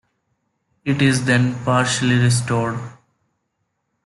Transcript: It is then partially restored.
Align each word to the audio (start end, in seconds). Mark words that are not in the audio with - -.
It 0.83 0.99
is 0.99 1.25
then 1.25 1.63
partially 1.63 2.17
restored. 2.17 2.79